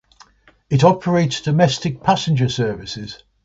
It 0.71 0.83
operates 0.83 1.41
domestic 1.41 2.01
passenger 2.01 2.49
services. 2.49 3.23